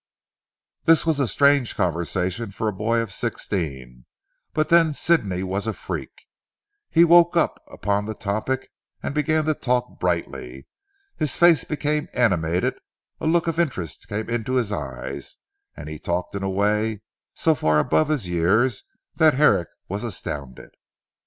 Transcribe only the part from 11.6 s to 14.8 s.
became animated, a look of interest came into his